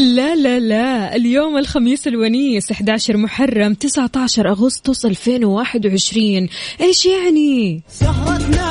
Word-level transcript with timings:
لا 0.00 0.34
لا 0.34 0.60
لا. 0.60 1.16
اليوم 1.16 1.58
الخميس 1.58 2.08
الونيس 2.08 2.70
11 2.70 3.16
محرم 3.16 3.74
19 3.74 4.48
أغسطس 4.48 5.06
2021 5.06 6.48
إيش 6.80 7.06
يعني؟ 7.06 7.82
سهرتنا 7.88 8.66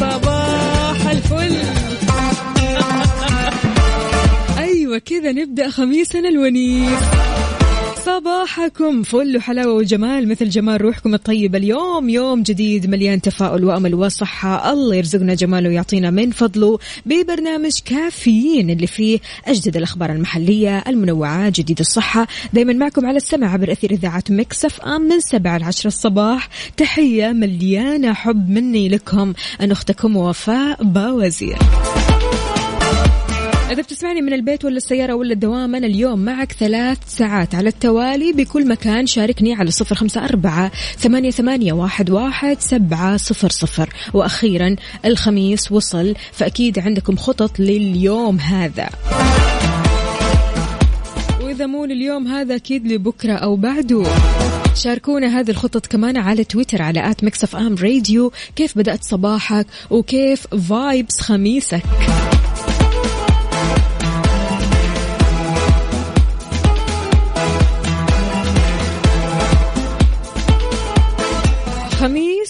صباح 0.00 1.06
الفل. 1.10 1.56
أيوة 4.58 4.98
كذا 4.98 5.32
نبدأ 5.32 5.70
خميسنا 5.70 6.28
الونيس. 6.28 6.98
صباحكم 8.04 9.02
فل 9.02 9.36
وحلاوة 9.36 9.74
وجمال 9.74 10.28
مثل 10.28 10.48
جمال 10.48 10.80
روحكم 10.80 11.14
الطيبة 11.14 11.58
اليوم 11.58 12.08
يوم 12.08 12.42
جديد 12.42 12.90
مليان 12.90 13.20
تفاؤل 13.20 13.64
وأمل 13.64 13.94
وصحة. 13.94 14.72
الله 14.72 14.96
يرزقنا 14.96 15.34
جماله 15.34 15.68
ويعطينا 15.68 16.10
من 16.10 16.30
فضله 16.30 16.78
ببرنامج 17.06 17.72
كافيين 17.84 18.70
اللي 18.70 18.86
فيه 18.86 19.18
أجدد 19.46 19.76
الأخبار 19.76 20.10
المحلية 20.12 20.84
المنوعات 20.88 21.52
جديد 21.52 21.80
الصحة. 21.80 22.26
دايما 22.52 22.72
معكم 22.72 23.06
على 23.06 23.16
السمع 23.16 23.52
عبر 23.52 23.72
أثير 23.72 23.90
إذاعة 23.90 24.24
مكسف 24.30 24.80
أم 24.80 25.00
من 25.00 25.20
سبعة 25.20 25.58
لعشرة 25.58 25.86
الصباح. 25.86 26.48
تحية 26.76 27.32
مليانة 27.32 28.12
حب 28.12 28.50
مني 28.50 28.88
لكم. 28.88 29.32
أن 29.60 29.70
أختكم 29.70 30.16
وفاء 30.16 30.84
باوزير. 30.84 31.58
إذا 33.70 33.82
بتسمعني 33.82 34.20
من 34.20 34.32
البيت 34.32 34.64
ولا 34.64 34.76
السيارة 34.76 35.14
ولا 35.14 35.32
الدوام 35.32 35.74
أنا 35.74 35.86
اليوم 35.86 36.18
معك 36.18 36.52
ثلاث 36.52 36.98
ساعات 37.06 37.54
على 37.54 37.68
التوالي 37.68 38.32
بكل 38.32 38.68
مكان. 38.68 39.06
شاركني 39.06 39.54
على 39.54 39.70
صفر 39.70 39.94
خمسة 39.94 40.24
أربعة 40.24 40.72
ثمانية, 40.98 41.30
ثمانية 41.30 41.72
واحد, 41.72 42.10
واحد 42.10 42.60
سبعة 42.60 43.16
صفر 43.16 43.50
صفر. 43.50 43.88
وأخيرا 44.14 44.76
الخميس 45.04 45.72
وصل 45.72 46.14
فأكيد 46.32 46.78
عندكم 46.78 47.16
خطط 47.16 47.60
لليوم 47.60 48.40
هذا. 48.40 48.88
وإذا 51.42 51.66
مو 51.66 51.84
لليوم 51.84 52.26
هذا 52.26 52.56
أكيد 52.56 52.86
لبكرة 52.86 53.32
أو 53.32 53.56
بعده. 53.56 54.04
شاركونا 54.74 55.40
هذه 55.40 55.50
الخطط 55.50 55.86
كمان 55.86 56.16
على 56.16 56.44
تويتر 56.44 56.82
على 56.82 57.10
at 57.10 57.24
Mix 57.24 57.54
FM 57.54 57.74
Radio. 57.74 58.32
كيف 58.56 58.78
بدأت 58.78 59.04
صباحك؟ 59.04 59.66
وكيف 59.90 60.46
vibes 60.46 61.20
خميسك؟ 61.20 61.82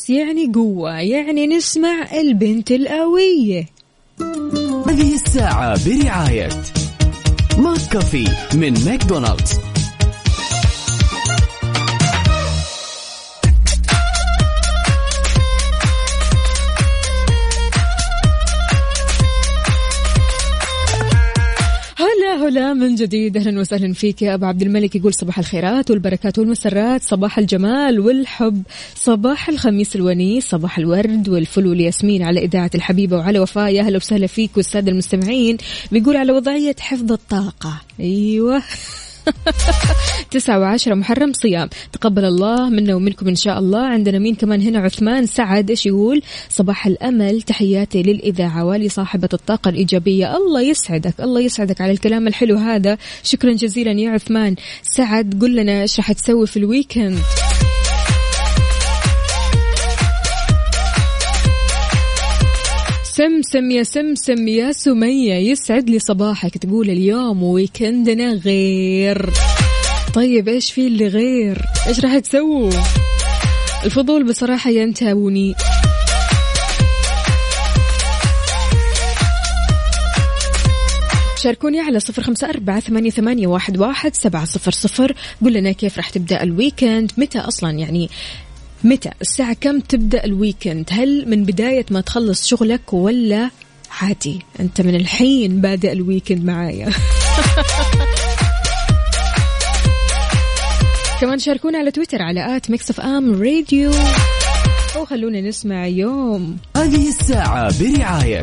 خميس 0.04 0.10
يعني 0.10 0.52
قوة 0.54 1.00
يعني 1.00 1.46
نسمع 1.46 2.08
البنت 2.12 2.70
القوية. 2.70 3.66
هذه 4.86 5.14
الساعة 5.14 5.78
برعاية 5.86 6.48
McCafé 7.58 8.28
من 8.54 8.74
ماكدونالدز. 8.84 9.73
هلا 22.34 22.74
من 22.74 22.94
جديد 22.94 23.36
أهلا 23.36 23.60
وسهلا 23.60 23.92
فيك 23.92 24.22
يا 24.22 24.34
أبو 24.34 24.46
عبد 24.46 24.62
الملك. 24.62 24.96
يقول 24.96 25.14
صباح 25.14 25.38
الخيرات 25.38 25.90
والبركات 25.90 26.38
والمسرات 26.38 27.02
صباح 27.02 27.38
الجمال 27.38 28.00
والحب 28.00 28.62
صباح 28.94 29.48
الخميس 29.48 29.96
الونيس 29.96 30.48
صباح 30.48 30.78
الورد 30.78 31.28
والفل 31.28 31.66
والياسمين 31.66 32.22
على 32.22 32.44
إذاعة 32.44 32.70
الحبيبة 32.74 33.16
وعلى 33.16 33.38
وفاء. 33.38 33.74
يا 33.74 33.82
أهلا 33.82 33.96
وسهلا 33.96 34.26
فيك 34.26 34.50
والسادة 34.56 34.92
المستمعين. 34.92 35.56
بيقول 35.92 36.16
على 36.16 36.32
وضعية 36.32 36.76
حفظ 36.80 37.12
الطاقة. 37.12 37.80
أيوه. 38.00 38.62
تسعة 40.30 40.58
وعشرة 40.58 40.94
محرم 40.94 41.32
صيام. 41.32 41.68
تقبل 41.92 42.24
الله 42.24 42.68
منا 42.68 42.94
ومنكم 42.94 43.28
إن 43.28 43.34
شاء 43.34 43.58
الله. 43.58 43.86
عندنا 43.86 44.18
مين 44.18 44.34
كمان 44.34 44.60
هنا؟ 44.60 44.78
عثمان 44.78 45.26
سعد 45.26 45.70
إيش 45.70 45.86
يقول؟ 45.86 46.22
صباح 46.48 46.86
الأمل. 46.86 47.42
تحياتي 47.42 48.02
للإذاعة 48.02 48.64
ولصاحبة 48.64 49.28
الطاقة 49.32 49.68
الإيجابية. 49.68 50.36
الله 50.36 50.60
يسعدك 50.60 51.20
الله 51.20 51.40
يسعدك 51.40 51.80
على 51.80 51.92
الكلام 51.92 52.28
الحلو 52.28 52.56
هذا. 52.56 52.98
شكرا 53.22 53.52
جزيلا 53.52 53.92
يا 53.92 54.10
عثمان 54.10 54.56
سعد. 54.82 55.38
قل 55.42 55.56
لنا 55.56 55.82
إيش 55.82 55.98
راح 55.98 56.12
تسوي 56.12 56.46
في 56.46 56.56
الويكند 56.56 57.18
سمسم 63.16 63.70
يا 63.70 63.82
سمسم 63.82 64.48
يا 64.48 64.72
سمية. 64.72 65.34
يسعد 65.34 65.90
لي 65.90 65.98
صباحك. 65.98 66.58
تقول 66.58 66.90
اليوم 66.90 67.42
ويكندنا 67.42 68.32
غير. 68.32 69.30
طيب 70.14 70.48
إيش 70.48 70.72
في 70.72 70.86
اللي 70.86 71.08
غير؟ 71.08 71.58
إيش 71.86 72.00
راح 72.00 72.18
تسووا؟ 72.18 72.70
الفضول 73.84 74.24
بصراحة 74.24 74.70
ينتابوني 74.70 75.54
شاركوني 81.42 81.80
على 81.80 82.00
صفر 82.00 82.22
خمسة 82.22 82.48
أربعة 82.48 82.80
ثمانية, 82.80 83.10
ثمانية 83.10 83.46
واحد, 83.46 83.78
واحد 83.78 84.14
سبعة 84.14 84.44
صفر 84.44 84.70
صفر. 84.70 85.14
قل 85.44 85.52
لنا 85.52 85.72
كيف 85.72 85.96
راح 85.96 86.10
تبدأ 86.10 86.42
الويكند 86.42 87.12
متى 87.18 87.38
أصلا 87.38 87.70
يعني 87.70 88.10
متى؟ 88.84 89.10
الساعة 89.20 89.56
كم 89.60 89.80
تبدأ 89.80 90.24
ال 90.24 90.31
weekend؟ 90.31 90.88
هل 90.90 91.28
من 91.28 91.44
بداية 91.44 91.86
ما 91.90 92.00
تخلص 92.00 92.46
شغلك 92.46 92.92
ولا 92.92 93.50
عادي؟ 94.00 94.38
أنت 94.60 94.80
من 94.80 94.94
الحين 94.94 95.60
بادئ 95.60 95.92
ال 95.92 95.99
weekend 95.99 96.44
معايا. 96.44 96.90
كمان 101.20 101.38
شاركونا 101.38 101.78
على 101.78 101.90
تويتر 101.90 102.22
على 102.22 102.56
at 102.56 102.70
Mix 102.70 102.90
FM 102.90 103.42
Radio 103.42 103.92
وخلونا 105.00 105.40
نسمع 105.40 105.86
يوم. 105.86 106.56
هذه 106.76 107.08
الساعة 107.08 107.72
برعاية 107.80 108.42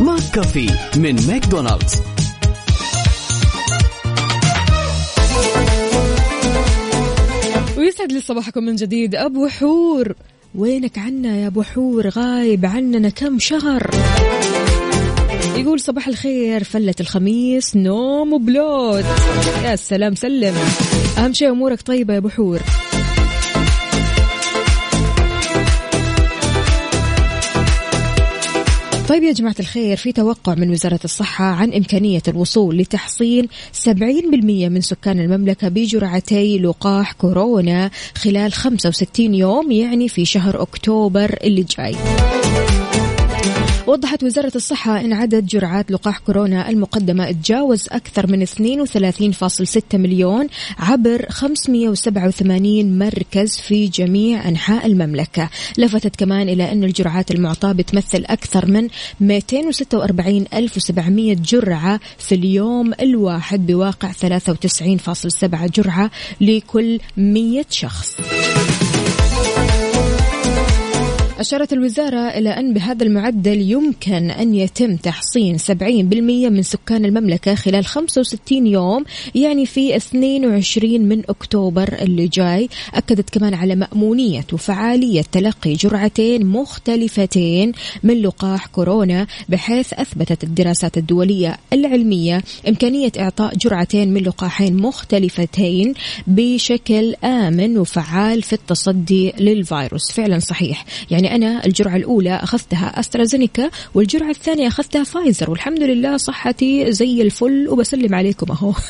McCafé 0.00 0.66
من 0.96 1.26
ماكدونالدز. 1.26 2.02
ويسعد 7.92 8.12
لي 8.12 8.20
صباحكم 8.20 8.64
من 8.64 8.76
جديد. 8.76 9.14
أبو 9.14 9.48
حور 9.48 10.14
وينك 10.54 10.98
عنا 10.98 11.36
يا 11.36 11.46
أبو 11.46 11.62
حور؟ 11.62 12.08
غايب 12.08 12.66
عننا 12.66 13.08
كم 13.08 13.38
شهر؟ 13.38 13.90
يقول 15.56 15.80
صباح 15.80 16.08
الخير 16.08 16.64
فلة 16.64 16.94
الخميس 17.00 17.76
نوم 17.76 18.32
وبلوت 18.32 19.04
يا 19.64 19.76
سلام 19.76 20.14
سلم. 20.14 20.54
أهم 21.18 21.32
شيء 21.32 21.50
أمورك 21.50 21.82
طيبة 21.82 22.14
يا 22.14 22.18
أبو 22.18 22.28
طيب 29.08 29.22
يا 29.22 29.32
جماعة 29.32 29.54
الخير 29.60 29.96
في 29.96 30.12
توقع 30.12 30.54
من 30.54 30.70
وزارة 30.70 31.00
الصحة 31.04 31.44
عن 31.44 31.72
إمكانية 31.72 32.22
الوصول 32.28 32.78
لتحصين 32.78 33.48
70% 33.88 33.88
من 34.42 34.80
سكان 34.80 35.20
المملكة 35.20 35.68
بجرعتي 35.68 36.58
لقاح 36.58 37.12
كورونا 37.12 37.90
خلال 38.16 38.52
65 38.52 39.34
يوم 39.34 39.70
يعني 39.72 40.08
في 40.08 40.24
شهر 40.24 40.62
أكتوبر 40.62 41.36
اللي 41.44 41.62
جاي. 41.78 41.94
وضحت 43.86 44.24
وزارة 44.24 44.52
الصحة 44.56 45.00
أن 45.00 45.12
عدد 45.12 45.46
جرعات 45.46 45.90
لقاح 45.90 46.18
كورونا 46.18 46.68
المقدمة 46.68 47.32
تجاوز 47.32 47.88
أكثر 47.88 48.26
من 48.26 48.46
32.6 48.46 49.82
مليون 49.94 50.46
عبر 50.78 51.26
587 51.30 52.98
مركز 52.98 53.58
في 53.58 53.88
جميع 53.88 54.48
أنحاء 54.48 54.86
المملكة. 54.86 55.48
لفتت 55.78 56.16
كمان 56.16 56.48
إلى 56.48 56.72
أن 56.72 56.84
الجرعات 56.84 57.30
المعطاة 57.30 57.72
بتمثل 57.72 58.24
أكثر 58.26 58.66
من 58.66 58.88
246,700 59.20 61.34
جرعة 61.34 62.00
في 62.18 62.34
اليوم 62.34 62.92
الواحد 63.00 63.66
بواقع 63.66 64.12
93.7 64.12 65.66
جرعة 65.66 66.10
لكل 66.40 67.00
100 67.16 67.64
شخص. 67.70 68.16
أشارت 71.42 71.72
الوزارة 71.72 72.28
إلى 72.28 72.50
أن 72.50 72.74
بهذا 72.74 73.04
المعدل 73.04 73.60
يمكن 73.60 74.30
أن 74.30 74.54
يتم 74.54 74.96
تحصين 74.96 75.58
70% 75.58 75.72
من 76.50 76.62
سكان 76.62 77.04
المملكة 77.04 77.54
خلال 77.54 77.86
65 77.86 78.66
يوم 78.66 79.04
يعني 79.34 79.66
في 79.66 79.96
22 79.96 81.00
من 81.00 81.22
أكتوبر 81.28 81.92
اللي 81.92 82.28
جاي. 82.28 82.68
أكدت 82.94 83.30
كمان 83.30 83.54
على 83.54 83.74
مأمونية 83.74 84.44
وفعالية 84.52 85.22
تلقي 85.32 85.74
جرعتين 85.74 86.46
مختلفتين 86.46 87.72
من 88.02 88.22
لقاح 88.22 88.66
كورونا 88.66 89.26
بحيث 89.48 89.92
أثبتت 89.92 90.44
الدراسات 90.44 90.98
الدولية 90.98 91.56
العلمية 91.72 92.42
إمكانية 92.68 93.12
إعطاء 93.18 93.54
جرعتين 93.54 94.14
من 94.14 94.22
لقاحين 94.22 94.76
مختلفتين 94.76 95.94
بشكل 96.26 97.14
آمن 97.24 97.78
وفعال 97.78 98.42
في 98.42 98.52
التصدي 98.52 99.32
للفيروس. 99.38 100.12
فعلا 100.12 100.38
صحيح. 100.38 100.84
يعني 101.10 101.31
أنا 101.32 101.66
الجرعة 101.66 101.96
الأولى 101.96 102.34
أخذتها 102.34 103.00
أسترازينيكا 103.00 103.70
والجرعة 103.94 104.30
الثانية 104.30 104.68
أخذتها 104.68 105.04
فايزر 105.04 105.50
والحمد 105.50 105.82
لله 105.82 106.16
صحتي 106.16 106.92
زي 106.92 107.22
الفل 107.22 107.68
وبسلم 107.68 108.14
عليكم 108.14 108.52
أهو. 108.52 108.72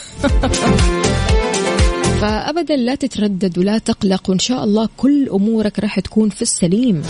فابدا 2.23 2.77
لا 2.77 2.95
تتردد 2.95 3.59
ولا 3.59 3.79
تقلق 3.79 4.31
وإن 4.31 4.39
شاء 4.39 4.65
الله 4.65 4.89
كل 4.97 5.29
أمورك 5.29 5.79
راح 5.79 6.01
تكون 6.01 6.29
في 6.29 6.43
السليم 6.43 7.03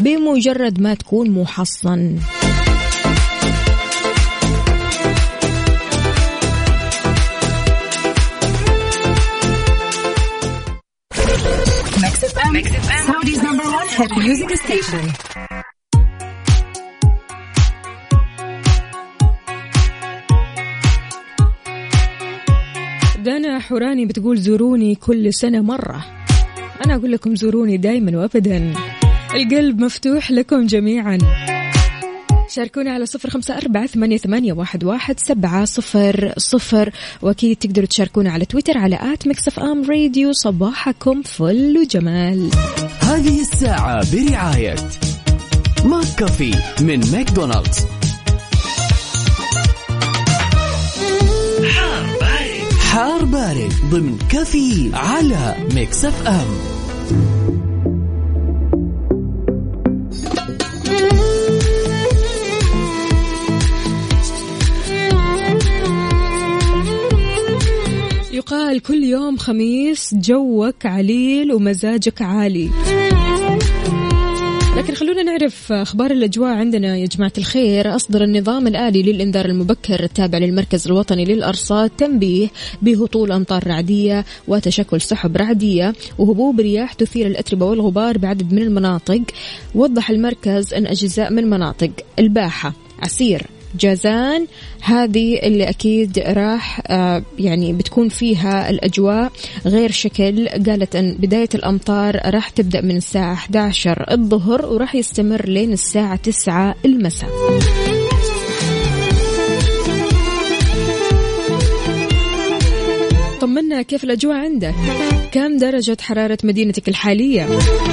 بمجرد 0.00 0.80
ما 0.80 0.94
تكون 0.94 1.30
محصن. 1.30 2.16
Hit 14.00 14.12
music 14.16 14.50
station. 14.64 15.04
دانا 23.24 23.58
حوراني 23.58 24.06
بتقول 24.06 24.36
زوروني 24.38 24.94
كل 24.94 25.34
سنة 25.34 25.60
مرة. 25.60 26.04
أنا 26.86 26.94
أقول 26.94 27.12
لكم 27.12 27.34
زوروني 27.34 27.76
دايما 27.76 28.18
وأبدا. 28.18 28.74
القلب 29.34 29.80
مفتوح 29.80 30.30
لكم 30.30 30.66
جميعا. 30.66 31.18
شاركونا 32.50 32.92
على 32.92 33.06
صفر 33.06 33.30
خمسة 33.30 33.56
أربعة 33.56 33.86
ثمانية, 33.86 34.18
ثمانية 34.18 34.52
واحد, 34.52 34.84
واحد 34.84 35.20
سبعة 35.20 35.64
صفر 35.64 36.32
صفر. 36.36 36.90
وأكيد 37.22 37.56
تقدروا 37.56 37.86
تشاركونا 37.86 38.30
على 38.32 38.44
تويتر 38.44 38.78
على 38.78 39.12
at 39.12 39.26
Mix 39.26 39.48
FM 39.48 39.90
Radio. 39.90 40.32
صباحكم 40.32 41.22
فل 41.22 41.78
وجمال. 41.78 42.50
هذه 43.00 43.40
الساعة 43.40 44.12
برعاية 44.12 44.76
McCafé 45.84 46.54
من 46.80 47.00
ماكدونالدز. 47.12 47.78
حار 52.90 53.24
بارد. 53.24 53.72
ضمن 53.90 54.18
كافيين 54.30 54.90
على 54.94 55.56
Mix 55.74 56.04
F 56.04 56.28
يقال 68.50 68.80
كل 68.80 69.04
يوم 69.04 69.36
خميس 69.36 70.14
جوك 70.14 70.86
عليل 70.86 71.52
ومزاجك 71.52 72.22
عالي. 72.22 72.70
لكن 74.76 74.94
خلونا 74.94 75.22
نعرف 75.22 75.72
أخبار 75.72 76.10
الأجواء 76.10 76.50
عندنا 76.50 76.96
يا 76.96 77.06
جماعة 77.06 77.32
الخير. 77.38 77.96
أصدر 77.96 78.24
النظام 78.24 78.66
الآلي 78.66 79.02
للإنذار 79.02 79.44
المبكر 79.44 80.02
التابع 80.02 80.38
للمركز 80.38 80.86
الوطني 80.86 81.24
للأرصاد 81.24 81.90
تنبيه 81.90 82.48
بهطول 82.82 83.32
أمطار 83.32 83.66
رعدية 83.66 84.24
وتشكل 84.48 85.00
سحب 85.00 85.36
رعدية 85.36 85.94
وهبوب 86.18 86.60
رياح 86.60 86.92
تثير 86.92 87.26
الأتربة 87.26 87.66
والغبار 87.66 88.18
بعدد 88.18 88.52
من 88.52 88.62
المناطق. 88.62 89.22
وضح 89.74 90.10
المركز 90.10 90.74
أن 90.74 90.86
أجزاء 90.86 91.32
من 91.32 91.50
مناطق 91.50 91.90
الباحة. 92.18 92.72
عسير. 93.02 93.46
جازان. 93.78 94.46
هذه 94.82 95.38
اللي 95.38 95.68
أكيد 95.68 96.18
راح 96.18 96.80
آه، 96.86 97.22
يعني 97.38 97.72
بتكون 97.72 98.08
فيها 98.08 98.70
الأجواء 98.70 99.32
غير 99.66 99.90
شكل. 99.90 100.48
قالت 100.48 100.96
أن 100.96 101.16
بداية 101.18 101.48
الأمطار 101.54 102.20
راح 102.24 102.48
تبدأ 102.48 102.80
من 102.80 102.96
الساعة 102.96 103.32
11 103.32 104.04
الظهر 104.10 104.66
وراح 104.66 104.94
يستمر 104.94 105.48
لين 105.48 105.72
الساعة 105.72 106.16
9 106.16 106.74
المساء. 106.84 107.30
طمنا 113.40 113.82
كيف 113.82 114.04
الأجواء 114.04 114.36
عندك؟ 114.36 114.74
كم 115.32 115.56
درجة 115.56 115.96
حرارة 116.00 116.38
مدينتك 116.44 116.88
الحالية؟ 116.88 117.48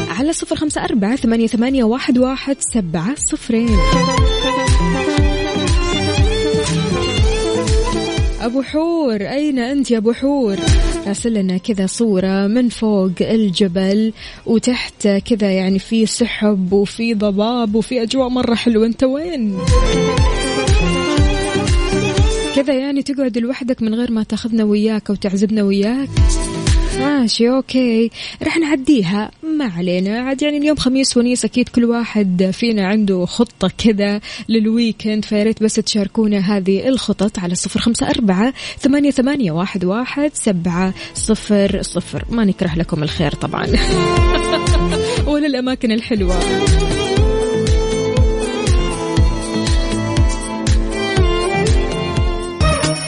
على 0.10 0.34
صفر 0.34 0.56
خمسة 0.56 0.84
أربعة 0.84 1.16
ثمانية, 1.16 1.48
واحد 2.18 2.58
سبعة 2.74 3.16
صفرين. 3.16 3.78
أبو 8.48 8.62
حور. 8.62 9.22
أين 9.22 9.60
أنت 9.60 9.92
يا 9.92 9.98
أبو 9.98 10.14
حور؟ 10.14 10.56
راسل 11.08 11.34
لنا 11.34 11.58
كذا 11.58 11.86
صورة 11.86 12.48
من 12.48 12.70
فوق 12.70 13.12
الجبل 13.22 14.14
وتحت 14.46 15.08
كذا 15.08 15.52
يعني 15.52 15.80
في 15.80 16.06
سحب 16.06 16.74
وفي 16.74 17.14
ضباب 17.14 17.76
وفي 17.76 18.02
أجواء 18.04 18.30
مرة 18.30 18.56
حلوة. 18.56 18.86
أنت 18.86 19.04
وين؟ 19.04 19.58
كذا 22.56 22.74
يعني 22.74 23.04
تقعد 23.04 23.38
لوحدك 23.38 23.82
من 23.82 23.96
غير 23.96 24.12
ما 24.12 24.24
تاخذنا 24.24 24.64
وياك 24.64 25.10
وتعزبنا 25.10 25.64
وياك. 25.64 26.10
ماشي 27.00 27.50
okay. 27.50 28.12
رح 28.44 28.58
نعديها. 28.58 29.32
ما 29.44 29.66
علينا. 29.78 30.20
عاد 30.20 30.42
يعني 30.42 30.58
اليوم 30.58 30.78
خميس 30.78 31.18
ونيس 31.18 31.46
أكيد 31.46 31.70
كل 31.70 31.86
واحد 31.86 32.50
فينا 32.54 32.88
عنده 32.88 33.26
خطة 33.26 33.72
كذا 33.78 34.22
لل 34.50 34.67
weekend 34.67 35.26
فياريت 35.26 35.64
بس 35.64 35.76
تشاركونا 35.76 36.38
هذه 36.38 36.88
الخطط 36.88 37.40
على 37.40 37.56
صفر 37.56 37.80
خمسة 37.80 38.10
أربعة 38.10 38.54
ثمانية, 38.80 39.12
ثمانية 39.12 39.52
واحد, 39.52 39.86
واحد 39.86 40.32
سبعة 40.34 40.94
صفر 41.14 41.82
صفر. 41.82 42.26
ما 42.30 42.46
نكره 42.46 42.76
لكم 42.76 43.04
الخير 43.04 43.32
طبعا. 43.32 43.68
ولا 45.28 45.48
الأماكن 45.48 45.92
الحلوة. 45.92 46.40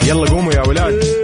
يلا 0.08 0.30
قوموا 0.30 0.52
يا 0.52 0.68
ولاد. 0.68 1.19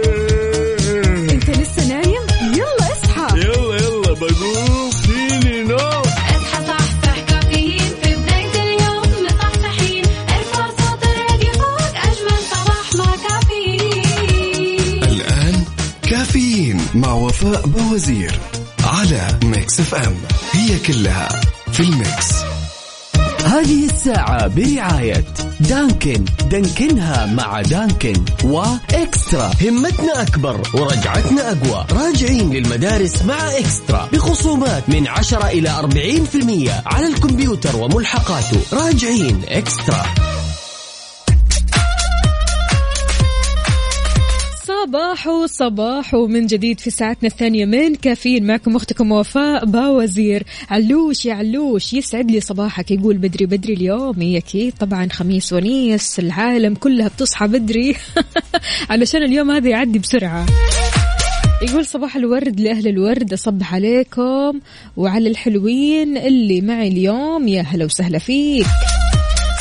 مع 16.95 17.13
وفاء 17.13 17.67
بوزير 17.67 18.39
على 18.83 19.39
Mix 19.43 19.79
FM. 19.79 20.15
هي 20.51 20.79
كلها 20.79 21.29
في 21.71 21.79
ال 21.79 21.90
mix. 21.90 22.33
هذه 23.45 23.85
الساعة 23.85 24.47
برعاية 24.47 25.25
دانكن. 25.59 26.25
دانكنها 26.51 27.25
مع 27.25 27.61
دانكن 27.61 28.25
وإكسترا. 28.43 29.51
همتنا 29.61 30.21
أكبر 30.21 30.61
ورجعتنا 30.73 31.51
أقوى. 31.51 31.85
راجعين 31.91 32.53
للمدارس 32.53 33.21
مع 33.21 33.57
إكسترا. 33.57 34.09
بخصومات 34.13 34.89
من 34.89 35.07
10 35.07 35.47
إلى 35.47 35.69
40% 35.69 36.71
على 36.85 37.07
الكمبيوتر 37.07 37.75
وملحقاته. 37.75 38.59
راجعين 38.73 39.41
إكسترا. 39.47 40.05
صباح 44.87 45.45
صباح 45.45 46.13
من 46.13 46.45
جديد 46.45 46.79
في 46.79 46.89
ساعتنا 46.89 47.29
الثانية 47.29 47.65
من 47.65 47.95
كافيين. 47.95 48.47
معكم 48.47 48.75
أختكم 48.75 49.11
وفاء 49.11 49.65
باوزير. 49.65 50.43
علوش 50.69 51.25
يا 51.25 51.33
علوش 51.33 51.93
يسعد 51.93 52.31
لي 52.31 52.39
صباحك. 52.39 52.91
يقول 52.91 53.17
بدري 53.17 53.45
بدري 53.45 53.73
اليوم. 53.73 54.21
هي 54.21 54.37
أكيد 54.37 54.73
طبعا 54.79 55.07
خميس 55.11 55.53
ونيس. 55.53 56.19
العالم 56.19 56.75
كلها 56.75 57.07
بتصحى 57.07 57.47
بدري. 57.47 57.95
علشان 58.89 59.23
اليوم 59.23 59.51
هذا 59.51 59.69
يعدي 59.69 59.99
بسرعة. 59.99 60.45
يقول 61.61 61.85
صباح 61.85 62.15
الورد 62.15 62.59
لأهل 62.59 62.87
الورد. 62.87 63.33
أصبح 63.33 63.73
عليكم. 63.73 64.59
وعلى 64.97 65.29
الحلوين 65.29 66.17
اللي 66.17 66.61
معي 66.61 66.87
اليوم. 66.87 67.47
يا 67.47 67.61
هلا 67.61 67.85
وسهلا 67.85 68.19
فيك. 68.19 68.67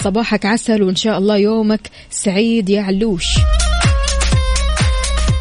صباحك 0.04 0.47
عسل 0.47 0.83
وإن 0.83 0.97
شاء 0.97 1.18
الله 1.18 1.37
يومك 1.37 1.90
سعيد 2.11 2.71
يا 2.71 2.83
علوش. 2.83 3.38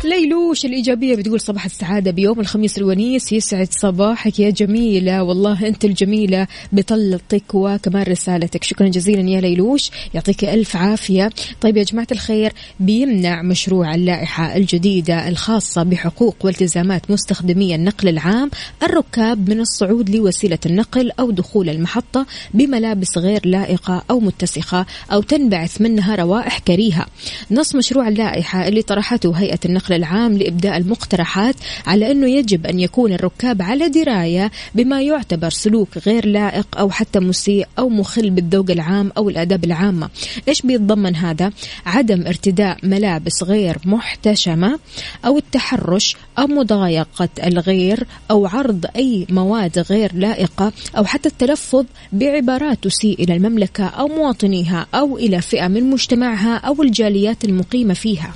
ليلوش 0.06 0.66
الإيجابية 0.66 1.16
بتقول 1.16 1.40
صباح 1.40 1.66
السعادة 1.66 2.12
بيوم 2.12 2.40
الخميس 2.40 2.78
الونيس؟ 2.78 3.34
يسعد 3.34 3.68
صباحك 3.72 4.40
يا 4.40 4.50
جميلة. 4.50 5.24
والله 5.24 5.68
أنت 5.68 5.86
الجميلة 5.86 6.48
بطلتك 6.72 7.44
وكمان 7.54 8.04
رسالتك. 8.04 8.64
شكرا 8.64 8.88
جزيلا 8.88 9.30
يا 9.30 9.42
ليلوش 9.42 9.92
يعطيك 10.14 10.46
ألف 10.46 10.76
عافية. 10.76 11.30
طيب 11.62 11.78
يا 11.78 11.84
جماعة 11.84 12.08
الخير 12.12 12.54
بيمنع 12.80 13.42
مشروع 13.42 13.96
اللائحة 13.96 14.56
الجديدة 14.56 15.28
الخاصة 15.28 15.84
بحقوق 15.84 16.36
والتزامات 16.44 17.12
مستخدمي 17.12 17.76
النقل 17.76 18.08
العام 18.08 18.52
الركاب 18.84 19.50
من 19.50 19.60
الصعود 19.60 20.10
لوسيلة 20.10 20.60
النقل 20.66 21.12
أو 21.20 21.32
دخول 21.32 21.70
المحطة 21.70 22.26
بملابس 22.54 23.18
غير 23.18 23.42
لائقة 23.46 24.04
أو 24.10 24.20
متسخة 24.20 24.86
أو 25.12 25.22
تنبعث 25.22 25.82
منها 25.82 26.16
روائح 26.16 26.60
كريهة. 26.60 27.06
نص 27.52 27.76
مشروع 27.76 28.08
اللائحة 28.08 28.68
اللي 28.68 28.82
طرحته 28.82 29.32
هيئة 29.32 29.60
النقل 29.66 29.95
العام 29.96 30.38
لإبداء 30.38 30.78
المقترحات 30.78 31.56
على 31.88 32.12
أنه 32.12 32.30
يجب 32.30 32.66
أن 32.66 32.80
يكون 32.80 33.14
الركاب 33.14 33.62
على 33.62 33.90
دراية 33.90 34.52
بما 34.76 35.02
يعتبر 35.02 35.50
سلوك 35.50 35.98
غير 36.06 36.26
لائق 36.26 36.68
أو 36.78 36.90
حتى 36.90 37.20
مسيء 37.20 37.68
أو 37.80 37.90
مخل 37.90 38.30
بالذوق 38.30 38.72
العام 38.72 39.12
أو 39.18 39.30
الآداب 39.30 39.64
العامة 39.64 40.10
إيش 40.48 40.62
بيتضمن 40.62 41.16
هذا؟ 41.16 41.52
عدم 41.86 42.28
ارتداء 42.28 42.78
ملابس 42.84 43.44
غير 43.44 43.78
محتشمة 43.86 44.80
أو 45.26 45.38
التحرش 45.38 46.16
أو 46.40 46.48
مضايقة 46.48 47.30
الغير 47.44 48.08
أو 48.32 48.46
عرض 48.48 48.86
أي 48.96 49.28
مواد 49.30 49.80
غير 49.80 50.12
لائقة 50.16 50.72
أو 50.98 51.06
حتى 51.06 51.30
التلفظ 51.30 51.86
بعبارات 52.14 52.84
تسيء 52.84 53.24
إلى 53.24 53.36
المملكة 53.36 53.86
أو 53.86 54.08
مواطنيها 54.08 54.88
أو 54.96 55.18
إلى 55.18 55.42
فئة 55.42 55.68
من 55.68 55.90
مجتمعها 55.90 56.56
أو 56.58 56.82
الجاليات 56.82 57.46
المقيمة 57.46 57.94
فيها 57.94 58.34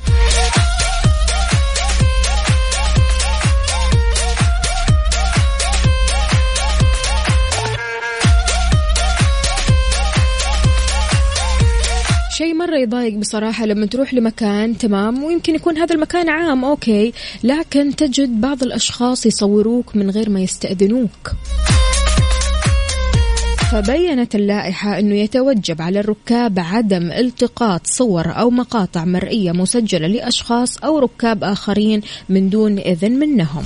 مرة 12.70 12.78
يضايق 12.78 13.14
بصراحة 13.14 13.66
لما 13.66 13.86
تروح 13.86 14.14
لمكان 14.14 14.78
تمام 14.78 15.24
ويمكن 15.24 15.56
يكون 15.56 15.78
هذا 15.78 15.96
المكان 15.96 16.30
عام 16.30 16.66
أوكي 16.66 17.14
لكن 17.44 17.96
تجد 17.96 18.42
بعض 18.42 18.64
الأشخاص 18.64 19.26
يصوروك 19.26 19.96
من 19.96 20.10
غير 20.10 20.30
ما 20.30 20.40
يستأذنوك. 20.40 21.32
فبينت 23.72 24.36
اللائحة 24.36 25.00
أنه 25.00 25.16
يتوجب 25.16 25.82
على 25.82 26.00
الركاب 26.00 26.60
عدم 26.60 27.12
التقاط 27.12 27.88
صور 27.88 28.26
أو 28.28 28.50
مقاطع 28.50 29.06
مرئية 29.06 29.52
مسجلة 29.52 30.08
لأشخاص 30.08 30.78
أو 30.78 31.00
ركاب 31.00 31.44
آخرين 31.44 32.02
من 32.30 32.50
دون 32.50 32.80
إذن 32.80 33.12
منهم. 33.12 33.64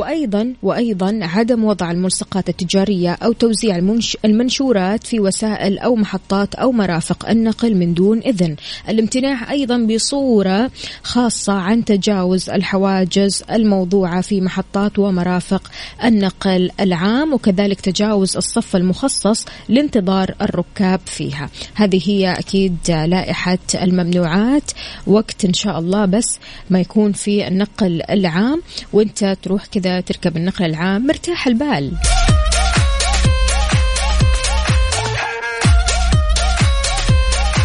وأيضا 0.00 0.54
وأيضا 0.62 1.18
عدم 1.22 1.64
وضع 1.64 1.90
الملصقات 1.90 2.48
التجارية 2.48 3.12
أو 3.12 3.32
توزيع 3.32 3.76
المنش 3.76 4.16
المنشورات 4.24 5.06
في 5.06 5.20
وسائل 5.20 5.78
أو 5.78 5.96
محطات 5.96 6.54
أو 6.54 6.72
مرافق 6.72 7.28
النقل 7.28 7.74
من 7.74 7.94
دون 7.94 8.18
إذن، 8.18 8.56
الامتناع 8.88 9.50
أيضا 9.50 9.78
بصورة 9.78 10.70
خاصة 11.02 11.52
عن 11.52 11.84
تجاوز 11.84 12.50
الحواجز 12.50 13.44
الموضوعة 13.50 14.20
في 14.20 14.40
محطات 14.40 14.98
ومرافق 14.98 15.70
النقل 16.04 16.70
العام 16.80 17.32
وكذلك 17.32 17.80
تجاوز 17.80 18.36
الصف 18.36 18.76
المخصص 18.76 19.44
لانتظار 19.68 20.34
الركاب 20.42 21.00
فيها، 21.06 21.50
هذه 21.74 22.00
هي 22.04 22.32
أكيد 22.32 22.76
لائحة 22.88 23.58
الممنوعات. 23.74 24.70
وقت 25.06 25.44
إن 25.44 25.52
شاء 25.52 25.78
الله 25.78 26.04
بس 26.04 26.38
ما 26.70 26.80
يكون 26.80 27.12
في 27.12 27.48
النقل 27.48 28.02
العام. 28.10 28.62
وإنت 28.92 29.36
تروح 29.42 29.66
كذا 29.66 29.89
تركب 29.98 30.36
النقل 30.36 30.64
العام 30.64 31.06
مرتاح 31.06 31.46
البال. 31.46 31.92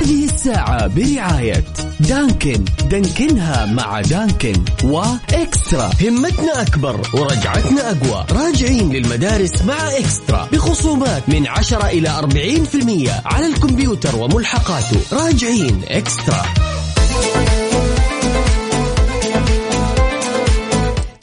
هذه 0.01 0.25
الساعة 0.25 0.87
برعاية 0.87 1.63
دانكن. 1.99 2.65
دانكنها 2.89 3.65
مع 3.65 4.01
دانكن 4.01 4.53
وإكسترا. 4.83 5.89
همتنا 6.01 6.61
أكبر 6.61 7.01
ورجعتنا 7.13 7.91
أقوى. 7.91 8.25
راجعين 8.31 8.93
للمدارس 8.93 9.61
مع 9.61 9.87
إكسترا. 9.97 10.47
بخصومات 10.53 11.29
من 11.29 11.47
10 11.47 11.87
إلى 11.87 12.09
40% 12.09 13.21
على 13.25 13.45
الكمبيوتر 13.45 14.15
وملحقاته. 14.15 14.99
راجعين 15.11 15.81
إكسترا. 15.87 16.45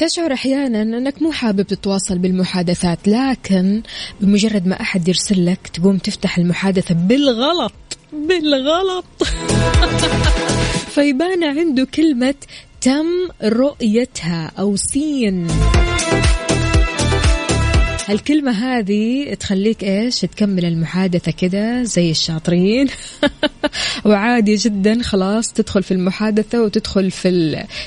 تشعر 0.02 0.32
أحيانا 0.32 0.82
أنك 0.82 1.22
مو 1.22 1.32
حابب 1.32 1.62
تتواصل 1.62 2.18
بالمحادثات 2.18 2.98
لكن 3.08 3.82
بمجرد 4.20 4.66
ما 4.66 4.80
أحد 4.80 5.08
يرسل 5.08 5.46
لك 5.46 5.68
تقوم 5.68 5.98
تفتح 5.98 6.38
المحادثة 6.38 6.94
بالغلط 6.94 7.72
بالغلط. 8.12 9.04
فيبان 10.94 11.44
عنده 11.44 11.84
كلمة 11.84 12.34
تم 12.80 13.06
رؤيتها 13.44 14.52
أو 14.58 14.76
سين. 14.76 15.48
هالكلمة 18.06 18.50
هذه 18.50 19.34
تخليك 19.34 19.84
إيش؟ 19.84 20.20
تكمل 20.20 20.64
المحادثة 20.64 21.32
كذا 21.32 21.82
زي 21.82 22.10
الشاطرين. 22.10 22.86
وعادي 24.04 24.56
جدا 24.56 25.02
خلاص 25.02 25.52
تدخل 25.52 25.82
في 25.82 25.90
المحادثة 25.94 26.62
وتدخل 26.62 27.10
في 27.10 27.28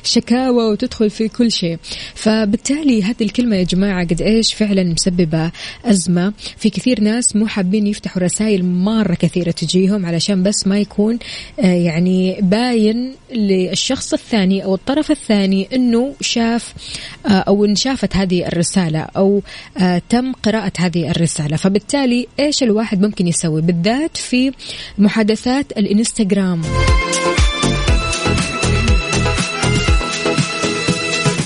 الشكاوى 0.03 0.63
وتدخل 0.63 1.09
في 1.09 1.27
كل 1.27 1.51
شيء. 1.51 1.77
فبالتالي 2.15 3.03
هذه 3.03 3.21
الكلمة 3.21 3.55
يا 3.55 3.63
جماعة 3.63 4.05
قد 4.05 4.21
إيش 4.21 4.53
فعلا 4.53 4.83
مسببة 4.83 5.51
أزمة. 5.85 6.33
في 6.57 6.69
كثير 6.69 7.01
ناس 7.01 7.35
مو 7.35 7.47
حابين 7.47 7.87
يفتحوا 7.87 8.23
رسائل 8.23 8.65
مرة 8.65 9.13
كثيرة 9.13 9.51
تجيهم 9.51 10.05
علشان 10.05 10.43
بس 10.43 10.67
ما 10.67 10.79
يكون 10.79 11.19
آه، 11.59 11.65
يعني 11.65 12.37
باين 12.41 13.15
للشخص 13.33 14.13
الثاني 14.13 14.63
أو 14.63 14.75
الطرف 14.75 15.11
الثاني 15.11 15.67
أنه 15.73 16.13
شاف 16.21 16.73
آه، 17.25 17.29
أو 17.29 17.65
إن 17.65 17.75
شافت 17.75 18.15
هذه 18.15 18.47
الرسالة 18.47 18.99
أو 18.99 19.41
آه، 19.77 20.01
تم 20.09 20.31
قراءة 20.31 20.71
هذه 20.77 21.11
الرسالة. 21.11 21.57
فبالتالي 21.57 22.27
إيش 22.39 22.63
الواحد 22.63 23.01
ممكن 23.01 23.27
يسوي؟ 23.27 23.61
بالذات 23.61 24.17
في 24.17 24.51
محادثات 24.97 25.71
الإنستغرام. 25.71 26.61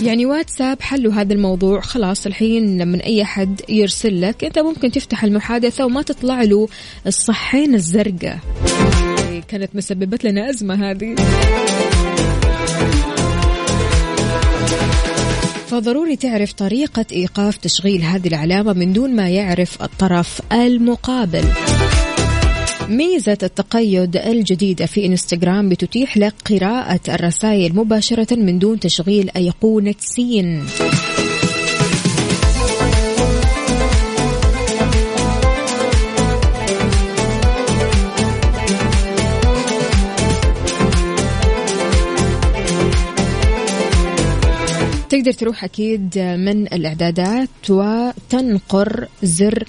يعني 0.03 0.25
واتساب 0.25 0.81
حلوا 0.81 1.13
هذا 1.13 1.33
الموضوع. 1.33 1.81
خلاص 1.81 2.25
الحين 2.25 2.81
لما 2.81 3.03
أي 3.03 3.25
حد 3.25 3.61
يرسل 3.69 4.21
لك 4.21 4.43
أنت 4.43 4.59
ممكن 4.59 4.91
تفتح 4.91 5.23
المحادثة 5.23 5.85
وما 5.85 6.01
تطلع 6.01 6.41
له 6.41 6.67
الصحين 7.07 7.75
الزرقاء. 7.75 8.39
كانت 9.47 9.75
مسببت 9.75 10.23
لنا 10.23 10.49
أزمة 10.49 10.91
هذه. 10.91 11.15
فضروري 15.69 16.15
تعرف 16.15 16.53
طريقة 16.53 17.05
إيقاف 17.11 17.57
تشغيل 17.57 18.01
هذه 18.01 18.27
العلامة 18.27 18.73
من 18.73 18.93
دون 18.93 19.15
ما 19.15 19.29
يعرف 19.29 19.83
الطرف 19.83 20.41
المقابل. 20.51 21.43
ميزة 22.87 23.37
التقيد 23.43 24.17
الجديدة 24.17 24.85
في 24.85 25.05
إنستغرام 25.05 25.69
بتتيح 25.69 26.17
لك 26.17 26.33
قراءة 26.49 26.99
الرسائل 27.09 27.75
مباشرة 27.75 28.35
من 28.35 28.59
دون 28.59 28.79
تشغيل 28.79 29.29
أيقونة 29.35 29.95
سين. 29.99 30.63
تقدر 45.09 45.31
تروح 45.31 45.63
أكيد 45.63 46.19
من 46.19 46.67
الإعدادات 46.73 47.49
وتنقر 47.69 49.07
زر 49.23 49.63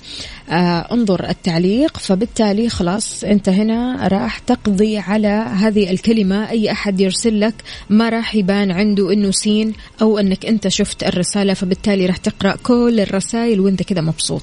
آه 0.51 0.93
انظر 0.93 1.29
التعليق. 1.29 1.99
فبالتالي 1.99 2.69
خلاص 2.69 3.25
أنت 3.25 3.49
هنا 3.49 4.09
راح 4.09 4.39
تقضي 4.39 4.99
على 4.99 5.47
هذه 5.57 5.91
الكلمة. 5.91 6.51
أي 6.51 6.73
أحد 6.73 7.01
يرسل 7.01 7.41
لك 7.41 7.55
ما 7.91 8.09
راح 8.09 8.35
يبان 8.35 8.71
عنده 8.71 9.13
أنه 9.13 9.31
سين 9.31 9.73
أو 10.03 10.19
أنك 10.19 10.47
أنت 10.47 10.69
شفت 10.69 11.05
الرسالة 11.05 11.55
فبالتالي 11.55 12.07
راح 12.07 12.17
تقرأ 12.17 12.57
كل 12.63 13.01
الرسائل 13.01 13.61
وأنت 13.61 13.83
كذا 13.83 14.01
مبسوط. 14.01 14.43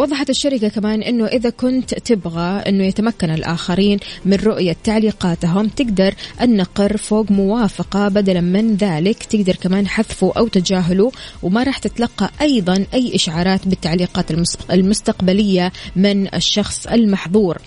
وضحت 0.00 0.30
الشركة 0.30 0.68
كمان 0.68 1.02
أنه 1.02 1.26
إذا 1.26 1.50
كنت 1.50 1.94
تبغى 1.94 2.62
أنه 2.68 2.84
يتمكن 2.84 3.30
الآخرين 3.30 3.98
من 4.24 4.36
رؤية 4.36 4.76
تعليقاتهم 4.84 5.68
تقدر 5.68 6.14
النقر 6.42 6.96
فوق 6.96 7.30
موافقة 7.30 8.08
بدلا 8.08 8.40
من 8.40 8.76
ذلك. 8.76 9.22
تقدر 9.22 9.56
كمان 9.56 9.86
حذفه 9.86 10.32
أو 10.36 10.48
تجاهله 10.48 11.12
وما 11.42 11.62
راح 11.62 11.78
تتلقى 11.78 12.30
أيضا 12.40 12.86
أي 12.94 13.14
إشعارات 13.14 13.68
بالتعليقات 13.68 14.26
المستقبلية 14.70 15.72
من 15.96 16.34
الشخص 16.34 16.86
المحظور. 16.86 17.58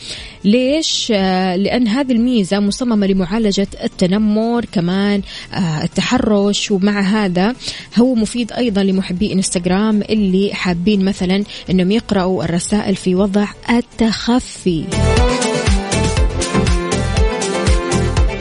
ليش؟ 0.44 1.14
آه، 1.16 1.56
لأن 1.56 1.88
هذه 1.88 2.12
الميزة 2.12 2.60
مصممة 2.60 3.08
لمعالجة 3.08 3.68
التنمر 3.84 4.66
كمان 4.66 5.22
آه، 5.54 5.84
التحرش. 5.84 6.72
ومع 6.72 7.02
هذا 7.02 7.56
هو 7.98 8.16
مفيد 8.16 8.52
أيضا 8.52 8.84
لمحبي 8.84 9.34
إنستغرام 9.34 10.02
اللي 10.02 10.54
حابين 10.54 11.06
مثلا 11.06 11.44
أنهم 11.70 11.92
يقرأوا 11.92 12.23
الرسائل 12.24 12.96
في 12.96 13.16
وضع 13.16 13.48
التخفي. 13.70 14.86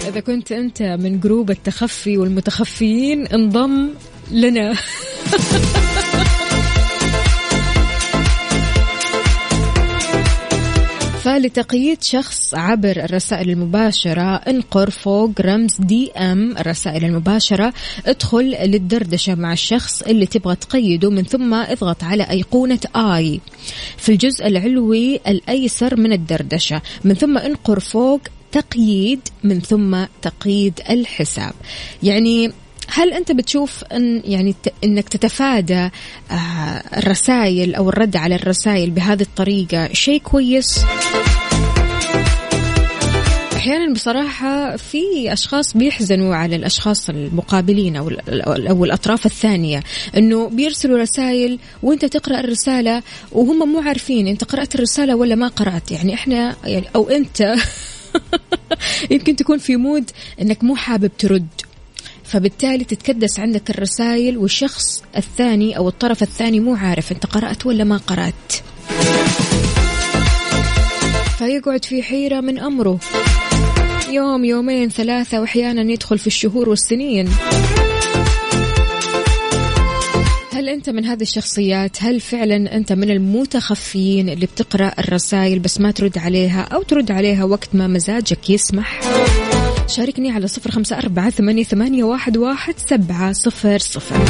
إذا 0.09 0.21
كنت 0.21 0.53
أنت 0.53 0.83
من 0.83 1.21
جروب 1.21 1.51
التخفي 1.51 2.19
والمتخفيين 2.19 3.27
انضم 3.27 3.89
لنا. 4.31 4.73
فلتقييد 11.23 12.03
شخص 12.03 12.55
عبر 12.55 13.05
الرسائل 13.05 13.51
المباشرة. 13.51 14.35
انقر 14.35 14.91
فوق 14.91 15.31
رمز 15.41 15.77
دي 15.79 16.13
أم 16.13 16.57
الرسائل 16.57 17.05
المباشرة. 17.05 17.73
ادخل 18.07 18.45
للدردشة 18.45 19.35
مع 19.35 19.53
الشخص 19.53 20.03
اللي 20.03 20.27
تبغى 20.27 20.57
تقيده 20.57 21.11
من 21.11 21.25
ثم 21.25 21.55
اضغط 21.55 22.05
على 22.05 22.23
أيقونة 22.31 22.81
آي. 22.97 23.41
في 23.97 24.13
الجزء 24.13 24.47
العلوي 24.47 25.17
الأيسر 25.17 26.01
من 26.01 26.13
الدردشة. 26.13 26.83
من 27.05 27.15
ثم 27.15 27.39
انقر 27.39 27.81
فوق 27.81 28.21
تقييد 28.53 29.21
من 29.45 29.61
ثم 29.61 30.05
تقييد 30.23 30.81
الحساب. 30.91 31.53
يعني 32.03 32.53
هل 32.89 33.13
أنت 33.13 33.33
بتشوف 33.33 33.85
أن 33.85 34.23
يعني 34.25 34.55
إنك 34.85 35.09
تتفادى 35.09 35.91
آه، 36.31 36.35
الرسائل 36.97 37.75
أو 37.75 37.89
الرد 37.89 38.17
على 38.17 38.35
الرسائل 38.35 38.91
بهذه 38.91 39.23
الطريقة 39.23 39.93
شيء 39.93 40.21
كويس؟ 40.21 40.81
أحيانا 43.63 43.93
بصراحة 43.93 44.77
في 44.77 45.33
أشخاص 45.33 45.77
بيحزنوا 45.77 46.35
على 46.35 46.57
الأشخاص 46.57 47.11
المقابلين 47.11 47.97
أو 47.97 48.11
أو 48.29 48.85
الأطراف 48.85 49.27
الثانية 49.27 49.83
إنه 50.17 50.49
بيرسلوا 50.49 50.99
رسائل 50.99 51.59
وأنت 51.83 52.05
تقرأ 52.05 52.41
الرسالة 52.41 53.03
وهم 53.33 53.73
مو 53.73 53.81
عارفين 53.81 54.27
أنت 54.27 54.45
قرأت 54.45 54.75
الرسالة 54.75 55.17
ولا 55.17 55.35
ما 55.35 55.49
قرأت. 55.49 55.91
يعني 55.91 56.15
إحنا 56.15 56.57
يعني 56.65 56.87
أو 56.97 57.11
أنت 57.11 57.55
يمكن 59.11 59.37
تكون 59.37 59.59
في 59.59 59.77
مود 59.77 60.11
إنك 60.41 60.65
مو 60.65 60.77
حابب 60.77 61.11
ترد. 61.19 61.49
فبالتالي 62.33 62.85
تتكدس 62.85 63.41
عندك 63.41 63.71
الرسائل 63.71 64.39
والشخص 64.39 65.03
الثاني 65.17 65.77
أو 65.77 65.89
الطرف 65.89 66.23
الثاني 66.23 66.61
مو 66.61 66.75
عارف 66.75 67.13
أنت 67.13 67.27
قرأت 67.27 67.67
ولا 67.67 67.85
ما 67.85 67.97
قرأت. 67.97 68.53
فيقعد 71.39 71.85
في 71.85 72.03
حيرة 72.03 72.41
من 72.41 72.59
أمره. 72.59 72.99
يوم 74.11 74.45
يومين 74.45 74.89
ثلاثة 74.89 75.41
وأحيانا 75.41 75.93
يدخل 75.93 76.19
في 76.19 76.27
الشهور 76.27 76.69
والسنين. 76.69 77.29
هل 80.53 80.69
أنت 80.69 80.91
من 80.91 81.05
هذه 81.05 81.23
الشخصيات؟ 81.23 82.03
هل 82.03 82.21
فعلا 82.21 82.77
أنت 82.77 82.93
من 82.93 83.11
المتخفيين 83.11 84.29
اللي 84.29 84.47
بتقرأ 84.47 84.93
الرسائل 84.99 85.59
بس 85.59 85.81
ما 85.81 85.91
ترد 85.91 86.19
عليها 86.19 86.61
أو 86.61 86.83
ترد 86.83 87.11
عليها 87.11 87.45
وقت 87.45 87.69
ما 87.75 87.87
مزاجك 87.87 88.51
يسمح؟ 88.51 89.01
شاركني 89.93 90.31
على 90.31 90.47
صفر 90.47 90.71
خمسة 90.71 90.99
أربعة 90.99 91.31
ثمانية, 91.31 91.65
ثمانية 91.65 92.05
واحد, 92.05 92.37
واحد 92.37 92.75
سبعة 92.87 93.33
صفر 93.33 93.79
صفر. 93.79 94.25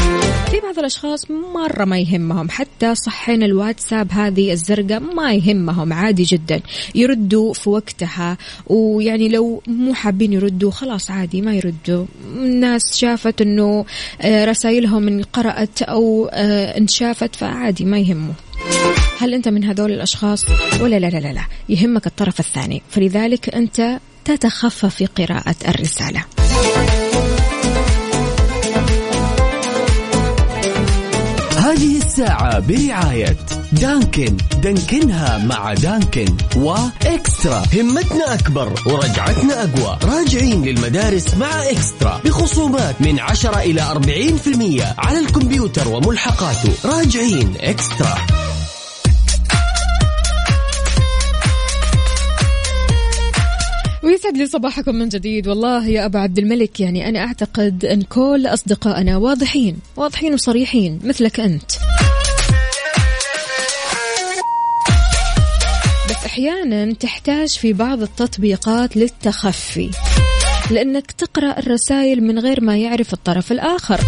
في 0.50 0.61
بعض 0.61 0.78
الأشخاص 0.78 1.31
مرة 1.31 1.85
ما 1.85 1.99
يهمهم 1.99 2.50
حتى 2.50 2.95
صحين 2.95 3.42
الواتساب 3.42 4.12
هذه 4.12 4.52
الزرقاء 4.52 5.00
ما 5.00 5.35
يهمهم 5.35 5.92
عادي 5.92 6.23
جدا. 6.23 6.61
يردوا 6.94 7.53
في 7.53 7.70
وقتها 7.70 8.38
ويعني 8.66 9.29
لو 9.29 9.62
مو 9.66 9.94
حابين 9.94 10.33
يردوا 10.33 10.70
خلاص 10.70 11.11
عادي 11.11 11.40
ما 11.40 11.55
يردوا. 11.55 12.07
الناس 12.37 12.96
شافت 12.96 13.40
أنه 13.40 13.85
آه، 14.20 14.44
رسائلهم 14.44 15.09
انقرأت 15.09 15.83
أو 15.83 16.29
آه، 16.33 16.79
انشافت 16.79 17.37
فعادي 17.37 17.85
ما 17.85 17.98
يهمه. 17.98 18.35
هل 19.18 19.35
أنت 19.35 19.48
من 19.48 19.64
هذول 19.64 19.92
الأشخاص؟ 19.92 20.44
ولا 20.81 20.98
لا 20.98 21.07
لا 21.07 21.18
لا, 21.18 21.33
لا. 21.33 21.44
يهمك 21.68 22.07
الطرف 22.07 22.40
الثاني. 22.40 22.83
فلذلك 22.90 23.55
أنت 23.55 23.98
تتخفى 24.25 24.91
في 24.91 25.07
قراءة 25.07 25.57
الرسالة. 25.69 26.25
هذه 31.57 31.97
الساعة 31.97 32.59
برعاية 32.59 33.37
دانكن. 33.73 34.37
دانكنها 34.63 35.39
مع 35.39 35.75
دانكن. 35.75 36.37
وإكسترا. 36.57 37.63
همتنا 37.75 38.35
أكبر 38.35 38.75
ورجعتنا 38.87 39.63
أقوى. 39.63 39.99
راجعين 40.05 40.65
للمدارس 40.65 41.35
مع 41.35 41.63
إكسترا. 41.63 42.21
بخصومات 42.25 43.01
من 43.01 43.21
10 43.21 43.59
إلى 43.59 43.83
40% 43.83 44.95
على 44.99 45.19
الكمبيوتر 45.19 45.89
وملحقاته. 45.89 46.73
راجعين 46.85 47.55
إكسترا. 47.61 48.17
ويسعد 54.03 54.37
لي 54.37 54.47
صباحكم 54.47 54.95
من 54.95 55.09
جديد. 55.09 55.49
والله 55.49 55.88
يا 55.88 56.05
أبا 56.05 56.19
عبد 56.19 56.38
الملك 56.38 56.81
يعني 56.81 57.09
أنا 57.09 57.19
أعتقد 57.19 57.85
أن 57.85 58.03
كل 58.03 58.47
أصدقائنا 58.47 59.17
واضحين 59.17 59.77
واضحين 59.97 60.35
وصريحين 60.35 61.01
مثلك 61.05 61.41
أنت. 61.41 61.73
بس 66.11 66.27
أحيانا 66.27 66.95
تحتاج 66.95 67.49
في 67.49 67.73
بعض 67.73 68.03
التطبيقات 68.03 68.97
للتخفي 68.97 69.91
لأنك 70.71 71.11
تقرأ 71.11 71.59
الرسائل 71.59 72.23
من 72.23 72.38
غير 72.38 72.61
ما 72.61 72.77
يعرف 72.77 73.12
الطرف 73.12 73.53
الآخر. 73.53 74.01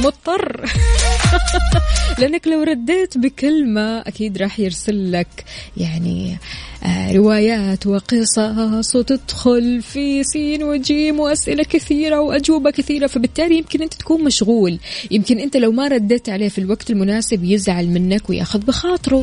مضطر. 0.00 0.64
لأنك 2.18 2.48
لو 2.48 2.62
رديت 2.62 3.18
بكلمة 3.18 4.00
أكيد 4.00 4.38
راح 4.38 4.60
يرسل 4.60 5.12
لك 5.12 5.44
يعني 5.76 6.38
آه، 6.84 7.12
روايات 7.12 7.86
وقصص 7.86 8.96
وتدخل 8.96 9.82
في 9.82 10.24
سين 10.24 10.62
وجيم 10.62 11.20
وأسئلة 11.20 11.64
كثيرة 11.64 12.20
وأجوبة 12.20 12.70
كثيرة 12.70 13.06
فبالتالي 13.06 13.58
يمكن 13.58 13.82
أنت 13.82 13.94
تكون 13.94 14.24
مشغول. 14.24 14.78
يمكن 15.10 15.38
أنت 15.38 15.56
لو 15.56 15.72
ما 15.72 15.88
رديت 15.88 16.28
عليه 16.28 16.48
في 16.48 16.58
الوقت 16.58 16.90
المناسب 16.90 17.44
يزعل 17.44 17.88
منك 17.88 18.30
ويأخذ 18.30 18.58
بخاطره. 18.58 19.22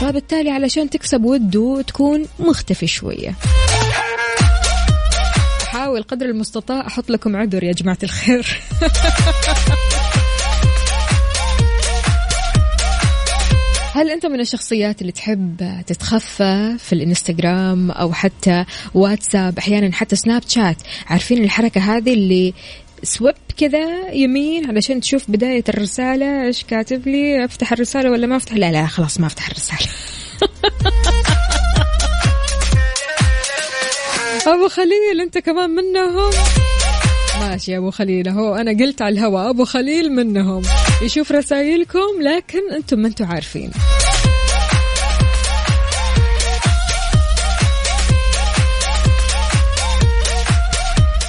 فبالتالي 0.00 0.50
علشان 0.50 0.90
تكسب 0.90 1.24
وده 1.24 1.82
تكون 1.82 2.26
مختفي 2.38 2.86
شوية. 2.86 3.34
أحاول 5.62 6.02
قدر 6.02 6.26
المستطاع 6.26 6.86
أحط 6.86 7.10
لكم 7.10 7.36
عذر 7.36 7.64
يا 7.64 7.72
جماعة 7.72 7.98
الخير. 8.02 8.60
هل 13.96 14.10
أنت 14.10 14.26
من 14.26 14.40
الشخصيات 14.40 15.00
اللي 15.00 15.12
تحب 15.12 15.82
تتخفى 15.86 16.76
في 16.78 16.92
الإنستغرام 16.92 17.90
أو 17.90 18.12
حتى 18.12 18.64
واتساب؟ 18.94 19.58
أحيانا 19.58 19.92
حتى 19.92 20.16
سناب 20.16 20.42
شات. 20.48 20.76
عارفين 21.06 21.44
الحركة 21.44 21.80
هذه 21.80 22.12
اللي 22.12 22.54
سويب 23.02 23.34
كذا 23.56 24.10
يمين 24.12 24.66
علشان 24.66 25.00
تشوف 25.00 25.30
بداية 25.30 25.64
الرسالة 25.68 26.46
إيش 26.46 26.64
كاتب 26.64 27.08
لي؟ 27.08 27.44
أفتح 27.44 27.72
الرسالة 27.72 28.10
ولا 28.10 28.26
ما 28.26 28.36
أفتح؟ 28.36 28.54
لا 28.54 28.72
لا 28.72 28.86
خلاص 28.86 29.20
ما 29.20 29.26
أفتح 29.26 29.46
الرسالة. 29.46 29.88
أبو 34.54 34.68
خليل 34.68 35.20
أنت 35.20 35.38
كمان 35.38 35.70
منهم؟ 35.70 36.30
ماشي 37.40 37.76
أبو 37.76 37.90
خليل 37.90 38.28
أهو 38.28 38.54
أنا 38.54 38.70
قلت 38.70 39.02
على 39.02 39.12
الهواء 39.12 39.50
أبو 39.50 39.64
خليل 39.64 40.12
منهم. 40.12 40.62
يشوف 41.02 41.32
رسائلكم 41.32 42.22
لكن 42.22 42.72
أنتم 42.72 42.98
ما 42.98 43.08
أنتم 43.08 43.24
عارفين. 43.24 43.70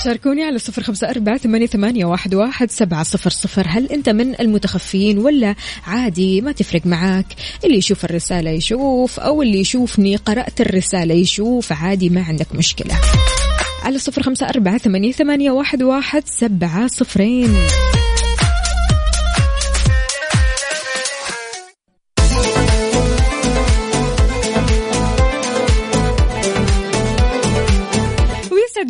شاركوني 0.06 0.43
على 0.43 0.60
صفر 0.60 0.84
خمسة 0.84 1.10
أربعة 1.10 1.38
ثمانية, 1.65 2.06
واحد, 2.06 2.71
سبعة 2.71 3.03
صفر 3.03 3.30
صفر. 3.30 3.65
هل 3.69 3.86
أنت 3.86 4.10
من 4.10 4.39
المتخفين 4.39 5.17
ولا 5.17 5.56
عادي 5.88 6.41
ما 6.41 6.51
تفرق 6.51 6.86
معاك؟ 6.86 7.25
اللي 7.65 7.77
يشوف 7.77 8.06
الرسالة 8.06 8.51
يشوف 8.51 9.19
أو 9.19 9.41
اللي 9.41 9.60
يشوفني 9.60 10.15
قرأت 10.15 10.62
الرسالة 10.62 11.13
يشوف 11.15 11.71
عادي 11.71 12.10
ما 12.10 12.21
عندك 12.21 12.56
مشكلة. 12.56 12.95
على 13.84 13.99
صفر 13.99 14.23
خمسة 14.23 14.49
أربعة 14.49 14.77
ثمانية, 14.77 15.51
واحد 15.51 16.23
سبعة 16.27 16.88
صفرين. 16.88 17.56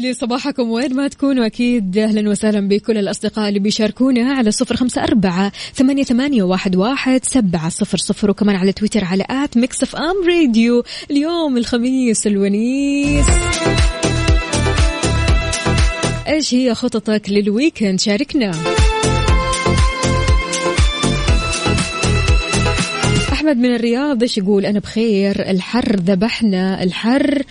لي 0.08 0.13
صباحكم. 0.13 0.72
وين 0.72 0.96
ما 0.96 1.08
تكونوا 1.08 1.46
أكيد 1.46 1.98
أهلا 1.98 2.30
وسهلا 2.30 2.67
بكل 2.67 2.98
الأصدقاء 2.98 3.50
اللي 3.50 3.60
بيشاركونا 3.60 4.34
على 4.34 4.52
صفر 4.52 4.76
خمسة 4.76 5.04
أربعة 5.04 5.52
ثمانية, 5.74 6.04
ثمانية 6.04 6.43
واحد, 6.43 6.76
واحد 6.76 7.26
سبعة 7.26 7.70
صفر 7.70 7.98
صفر. 7.98 8.30
وكمان 8.30 8.56
على 8.56 8.72
تويتر 8.72 9.04
على 9.04 9.26
at 9.30 9.58
Mix 9.58 9.84
FM 9.84 10.28
Radio. 10.28 10.84
اليوم 11.12 11.58
الخميس 11.58 12.28
الونيس. 12.28 13.26
إيش 16.28 16.54
هي 16.54 16.76
خططك 16.76 17.22
لل 17.30 17.43
weekend؟ 17.43 18.00
شاركنا. 18.00 18.52
احمد 23.48 23.62
من 23.62 23.76
الرياض 23.76 24.22
إيش 24.22 24.38
يقول؟ 24.38 24.66
أنا 24.66 24.80
بخير 24.80 25.50
الحر 25.50 25.96
ذبحنا 25.96 26.84
الحر 26.84 27.44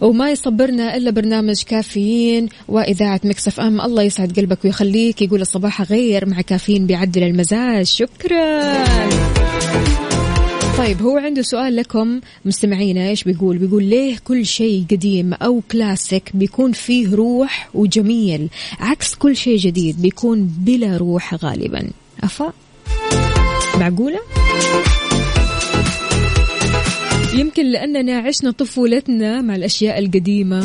وما 0.00 0.30
يصبرنا 0.30 0.96
إلا 0.96 1.10
برنامج 1.10 1.62
كافيين. 1.62 2.48
وإذاعة 2.68 3.20
Mix 3.24 3.60
FM 3.60 3.80
الله 3.80 4.02
يسعد 4.02 4.32
قلبك 4.38 4.64
ويخليك 4.64 5.22
يقول 5.22 5.40
الصباح 5.40 5.82
غير 5.82 6.28
مع 6.28 6.40
كافيين 6.40 6.86
بيعدل 6.86 7.22
المزاج. 7.22 7.86
شكرا. 7.86 8.84
طيب 10.78 11.02
هو 11.02 11.18
عنده 11.18 11.42
سؤال 11.42 11.76
لكم 11.76 12.20
مستمعينا 12.44 13.08
إيش 13.08 13.24
بيقول؟ 13.24 13.58
بيقول 13.58 13.84
ليه 13.84 14.16
كل 14.24 14.46
شيء 14.46 14.84
قديم 14.90 15.34
أو 15.34 15.62
كلاسيك 15.70 16.30
بيكون 16.34 16.72
فيه 16.72 17.14
روح 17.14 17.68
وجميل 17.74 18.48
عكس 18.80 19.14
كل 19.14 19.36
شيء 19.36 19.58
جديد 19.58 20.02
بيكون 20.02 20.44
بلا 20.58 20.96
روح 20.96 21.34
غالبا. 21.34 21.90
أفا؟ 22.22 22.52
معقولة؟ 23.80 24.18
يمكن 27.40 27.66
لأننا 27.66 28.18
عشنا 28.18 28.50
طفولتنا 28.50 29.42
مع 29.42 29.56
الأشياء 29.56 29.98
القديمة. 29.98 30.64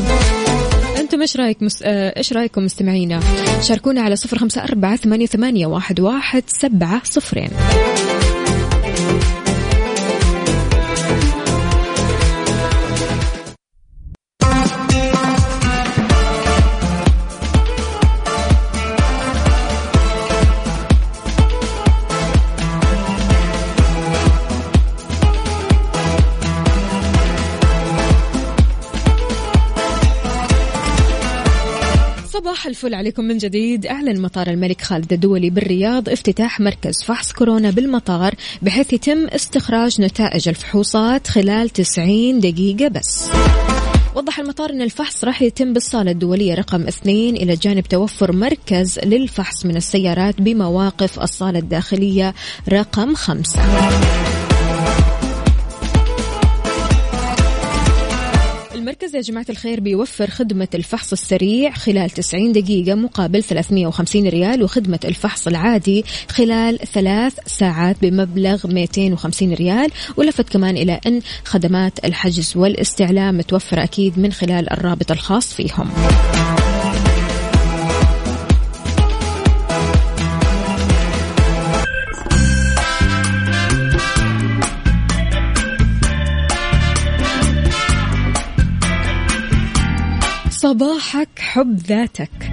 أنتم 1.00 1.22
إيش 1.22 1.38
رأيك 1.38 1.64
مس... 1.64 1.84
آه، 1.84 2.18
إيش 2.18 2.34
رأيكم 2.34 2.64
مستمعينا؟ 2.64 3.20
شاركونا 3.62 4.02
على 4.02 4.16
صفر 4.16 4.38
خمسة 4.38 4.64
أربعة 4.64 4.96
ثمانية, 4.96 5.26
ثمانية 5.26 5.68
واحد, 5.68 6.00
واحد 6.00 6.44
سبعة 6.48 7.02
صفرين. 7.04 7.50
صباح 32.40 32.68
الفل 32.68 32.94
عليكم 32.94 33.24
من 33.24 33.38
جديد. 33.38 33.86
أعلن 33.86 34.22
مطار 34.22 34.48
الملك 34.48 34.82
خالد 34.82 35.14
الدولي 35.14 35.50
بالرياض. 35.50 36.10
افتتاح 36.10 36.60
مركز 36.60 37.04
فحص 37.04 37.32
كورونا 37.32 37.72
بالمطار 37.72 38.36
بحيث 38.62 38.94
يتم 38.94 39.28
استخراج 39.28 40.02
نتائج 40.02 40.50
الفحوصات 40.50 41.28
خلال 41.28 41.70
90 41.70 42.40
دقيقة 42.40 42.88
بس. 42.88 43.30
وضح 44.16 44.40
المطار 44.40 44.70
أن 44.70 44.82
الفحص 44.82 45.24
راح 45.24 45.42
يتم 45.42 45.74
بالصالة 45.74 46.12
الدولية 46.12 46.56
رقم 46.56 46.88
اثنين 46.88 47.36
إلى 47.36 47.56
جانب 47.56 47.84
توفر 47.84 48.32
مركز 48.32 49.00
للفحص 49.00 49.66
من 49.66 49.76
السيارات 49.76 50.42
بمواقف 50.42 51.20
الصالة 51.20 51.60
الداخلية 51.60 52.34
رقم 52.70 53.16
خمسة. 53.16 53.60
المركز 58.90 59.16
يا 59.16 59.22
جماعة 59.22 59.46
الخير 59.50 59.80
بيوفر 59.80 60.30
خدمة 60.30 60.68
الفحص 60.76 61.12
السريع 61.12 61.72
خلال 61.72 62.10
90 62.10 62.52
دقيقة 62.52 62.96
مقابل 62.96 63.44
350 63.44 64.28
ريال 64.28 64.64
وخدمة 64.64 65.00
الفحص 65.06 65.48
العادي 65.48 66.06
خلال 66.30 66.80
ثلاث 66.80 67.34
ساعات 67.46 67.96
بمبلغ 68.02 68.68
250 68.68 69.54
ريال. 69.54 69.92
ولفت 70.18 70.50
كمان 70.50 70.78
إلى 70.78 71.00
أن 71.08 71.22
خدمات 71.46 72.06
الحجز 72.06 72.54
والاستعلام 72.58 73.38
متوفرة 73.38 73.84
أكيد 73.84 74.20
من 74.20 74.32
خلال 74.32 74.74
الرابط 74.74 75.12
الخاص 75.12 75.54
فيهم. 75.54 75.90
صباحك 90.70 91.30
حب 91.40 91.80
ذاتك. 91.88 92.52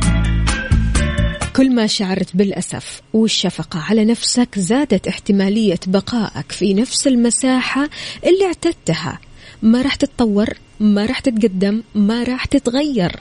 كل 1.56 1.74
ما 1.74 1.86
شعرت 1.86 2.36
بالأسف 2.36 3.00
والشفقة 3.12 3.80
على 3.80 4.04
نفسك 4.04 4.58
زادت 4.58 5.08
احتمالية 5.08 5.80
بقائك 5.86 6.52
في 6.52 6.74
نفس 6.74 7.06
المساحة 7.06 7.88
اللي 8.26 8.46
اعتدتها. 8.46 9.18
ما 9.62 9.82
راح 9.82 9.94
تتطور 9.94 10.46
ما 10.80 11.06
راح 11.06 11.18
تتقدم 11.18 11.82
ما 11.94 12.22
راح 12.22 12.44
تتغير. 12.44 13.20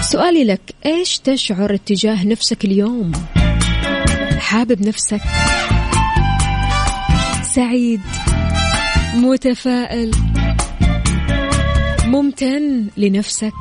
سؤالي 0.00 0.44
لك 0.44 0.74
إيش 0.86 1.18
تشعر 1.18 1.74
اتجاه 1.74 2.26
نفسك 2.26 2.64
اليوم؟ 2.64 3.12
حابب 4.38 4.86
نفسك؟ 4.86 5.20
سعيد؟ 7.54 8.00
متفائل؟ 9.14 10.31
ممتن 12.12 12.86
لنفسك. 12.96 13.52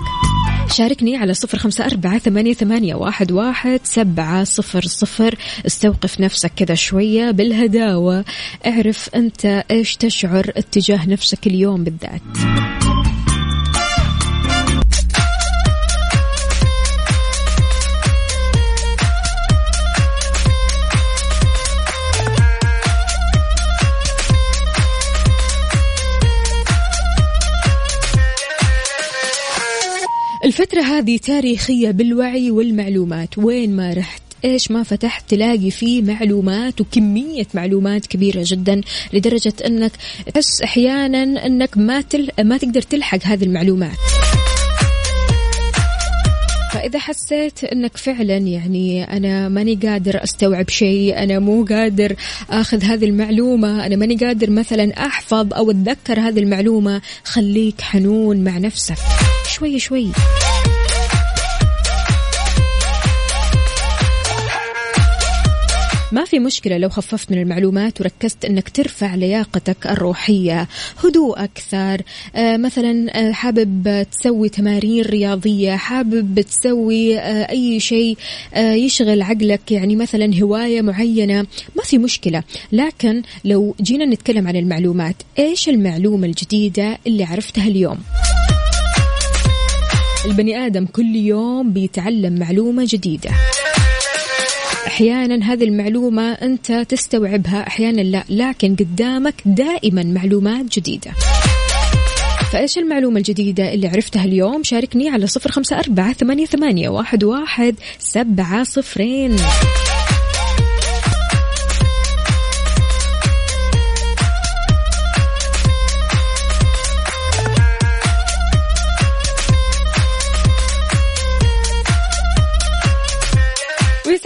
شاركني 0.70 1.18
على 1.18 1.34
صفر 1.34 1.58
خمسة 1.58 1.86
أربعة 1.86 2.20
ثمانية, 2.20 2.54
ثمانية 2.54 2.96
واحد, 2.96 3.32
واحد 3.32 3.80
سبعة 3.84 4.44
صفر 4.44 4.82
صفر. 4.82 5.36
استوقف 5.66 6.20
نفسك 6.20 6.52
كذا 6.56 6.76
شوية 6.76 7.32
بالهداوة. 7.32 8.26
اعرف 8.66 9.10
أنت 9.16 9.46
إيش 9.72 9.96
تشعر 9.96 10.52
اتجاه 10.58 11.10
نفسك 11.10 11.48
اليوم 11.48 11.84
بالذات. 11.84 12.81
الفترة 30.62 30.82
هذه 30.82 31.17
تاريخية 31.17 31.91
بالوعي 31.91 32.52
والمعلومات. 32.52 33.38
وين 33.38 33.76
ما 33.76 33.93
رحت 33.93 34.21
إيش 34.45 34.71
ما 34.71 34.84
فتحت 34.84 35.30
تلاقي 35.30 35.71
فيه 35.71 36.02
معلومات 36.02 36.82
وكمية 36.82 37.47
معلومات 37.54 38.06
كبيرة 38.06 38.43
جدا 38.45 38.82
لدرجة 39.13 39.54
إنك 39.65 39.91
تحس 40.34 40.62
أحيانا 40.62 41.45
إنك 41.45 41.78
ما 41.78 42.02
تل... 42.02 42.30
ما 42.39 42.58
تقدر 42.58 42.82
تلحق 42.82 43.19
هذه 43.24 43.43
المعلومات. 43.43 43.97
فإذا 46.74 47.00
حسيت 47.00 47.63
أنك 47.63 47.97
فعلا 47.97 48.38
يعني 48.38 49.04
أنا 49.04 49.50
ماني 49.50 49.76
قادر 49.76 50.24
أستوعب 50.24 50.69
شيء 50.69 51.24
أنا 51.24 51.39
مو 51.39 51.65
قادر 51.65 52.15
أخذ 52.50 52.84
هذه 52.84 53.06
المعلومة 53.06 53.86
أنا 53.86 53.95
ماني 53.95 54.15
قادر 54.15 54.50
مثلا 54.50 55.06
أحفظ 55.06 55.54
أو 55.54 55.71
أتذكر 55.71 56.19
هذه 56.19 56.39
المعلومة 56.39 57.02
خليك 57.24 57.82
حنون 57.82 58.43
مع 58.43 58.58
نفسك. 58.58 58.97
شوي 59.47 59.80
شوي. 59.80 60.08
ما 66.12 66.26
في 66.26 66.39
مشكلة 66.39 66.78
لو 66.78 66.89
خففت 66.89 67.32
من 67.32 67.38
المعلومات 67.41 68.02
وركزت 68.02 68.45
أنك 68.45 68.69
ترفع 68.69 69.15
لياقتك 69.15 69.88
الروحية. 69.88 70.67
هدوء 71.04 71.43
أكثر. 71.43 72.02
آه 72.36 72.58
مثلا 72.58 73.19
آه 73.28 73.32
حابب 73.32 74.06
تسوي 74.12 74.50
تمارين 74.50 75.04
رياضية 75.04 75.76
حابب 75.76 76.41
تسوي 76.41 77.19
آه 77.19 77.50
أي 77.50 77.80
شيء 77.80 78.17
يشغل 78.58 79.21
عقلك 79.21 79.71
يعني 79.71 79.95
مثلا 79.95 80.41
هواية 80.41 80.82
معينة 80.82 81.41
ما 81.76 81.84
في 81.84 81.97
مشكلة. 81.97 82.43
لكن 82.71 83.21
لو 83.45 83.76
جينا 83.82 84.06
نتكلم 84.06 84.47
عن 84.47 84.56
المعلومات 84.56 85.15
إيش 85.39 85.69
المعلومة 85.69 86.28
الجديدة 86.28 86.97
اللي 87.08 87.24
عرفتها 87.24 87.67
اليوم؟ 87.67 87.97
البني 90.26 90.65
آدم 90.65 90.86
كل 90.86 91.15
يوم 91.15 91.74
بيتعلم 91.74 92.39
معلومة 92.39 92.88
جديدة. 92.89 93.30
أحيانا 94.91 95.54
هذه 95.54 95.63
المعلومة 95.63 96.32
أنت 96.32 96.71
تستوعبها 96.71 97.67
أحيانا 97.67 98.01
لا 98.01 98.23
لكن 98.30 98.75
قدامك 98.75 99.34
دائما 99.45 100.04
معلومات 100.04 100.65
جديدة 100.80 101.12
فإيش 102.51 102.77
المعلومة 102.77 103.17
الجديدة 103.17 103.73
اللي 103.73 103.88
عرفتها 103.88 104.23
اليوم؟ 104.25 104.63
شاركني 104.63 105.10
على 105.10 105.27
صفر 105.27 105.51
خمسة 105.51 105.80
أربعة 105.80 106.13
ثمانية, 106.13 106.45
ثمانية 106.45 106.89
واحد, 106.89 107.23
واحد 107.23 107.75
سبعة 107.99 108.63
صفرين. 108.63 109.36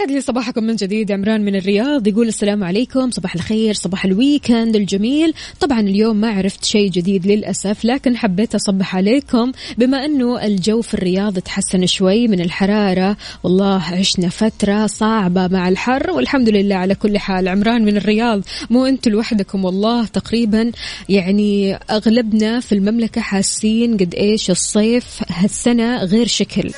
ويسعد 0.06 0.18
لي 0.18 0.20
صباحكم 0.20 0.64
من 0.64 0.76
جديد 0.76 1.12
عمران 1.12 1.44
من 1.44 1.56
الرياض 1.56 2.06
يقول 2.06 2.28
السلام 2.28 2.64
عليكم 2.64 3.10
صباح 3.10 3.34
الخير 3.34 3.74
صباح 3.74 4.04
الويكند 4.04 4.76
الجميل. 4.76 5.34
طبعا 5.60 5.80
اليوم 5.80 6.16
ما 6.16 6.30
عرفت 6.30 6.64
شيء 6.64 6.90
جديد 6.90 7.26
للأسف 7.26 7.84
لكن 7.84 8.16
حبيت 8.16 8.54
أصبح 8.54 8.96
عليكم. 8.96 9.52
بما 9.78 10.04
أنه 10.04 10.44
الجو 10.44 10.82
في 10.82 10.94
الرياض 10.94 11.38
تحسن 11.38 11.86
شوي 11.86 12.28
من 12.28 12.40
الحرارة 12.40 13.16
والله 13.42 13.82
عشنا 13.82 14.28
فترة 14.28 14.86
صعبة 14.86 15.48
مع 15.48 15.68
الحر 15.68 16.10
والحمد 16.10 16.48
لله 16.48 16.76
على 16.76 16.94
كل 16.94 17.18
حال. 17.18 17.48
عمران 17.48 17.84
من 17.84 17.96
الرياض 17.96 18.42
مو 18.70 18.86
أنتم 18.86 19.10
لوحدكم 19.10 19.64
والله 19.64 20.06
تقريبا 20.06 20.72
يعني 21.08 21.74
أغلبنا 21.74 22.60
في 22.60 22.74
المملكة 22.74 23.20
حاسين 23.20 23.96
قد 23.96 24.14
إيش 24.14 24.50
الصيف 24.50 25.20
هالسنة 25.28 26.04
غير 26.04 26.26
شكل. 26.26 26.70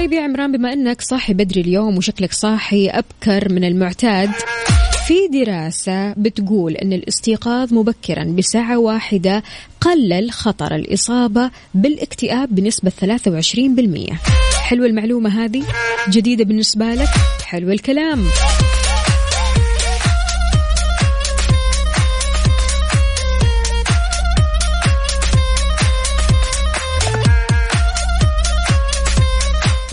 طيب 0.00 0.12
يا 0.12 0.22
عمران 0.22 0.52
بما 0.52 0.72
إنك 0.72 1.00
صاحي 1.00 1.34
بدري 1.34 1.60
اليوم 1.60 1.96
وشكلك 1.96 2.32
صاحي 2.32 2.88
أبكر 2.88 3.52
من 3.52 3.64
المعتاد 3.64 4.30
في 5.06 5.14
دراسة 5.44 6.12
بتقول 6.12 6.72
أن 6.72 6.92
الاستيقاظ 6.92 7.74
مبكرا 7.74 8.24
بساعة 8.24 8.78
واحدة 8.78 9.42
قلل 9.80 10.30
خطر 10.30 10.74
الإصابة 10.74 11.50
بالاكتئاب 11.74 12.54
بنسبة 12.54 12.90
23% 12.90 14.14
حلوة 14.62 14.86
المعلومة 14.86 15.44
هذه؟ 15.44 15.62
جديدة 16.10 16.44
بالنسبة 16.44 16.94
لك؟ 16.94 17.08
حلو 17.44 17.70
الكلام. 17.70 18.24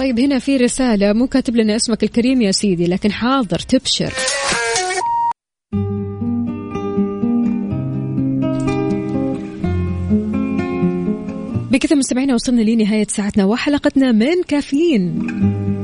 طيب 0.07 0.19
هنا 0.19 0.39
في 0.39 0.57
رسالة 0.57 1.13
مو 1.13 1.27
كاتب 1.27 1.55
لنا 1.55 1.75
اسمك 1.75 2.03
الكريم 2.03 2.41
يا 2.41 2.51
سيدي 2.51 2.87
لكن 2.87 3.11
حاضر 3.11 3.59
تبشر. 3.59 4.13
بكذا 11.71 11.95
مستمعينا 11.95 12.33
وصلنا 12.33 12.61
لنهاية 12.61 13.07
ساعتنا 13.07 13.45
وحلقتنا 13.45 14.11
من 14.11 14.43
كافيين. 14.47 15.67